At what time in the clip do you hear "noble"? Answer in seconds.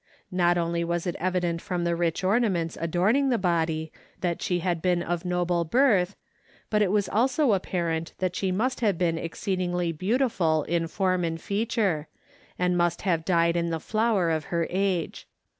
5.25-5.63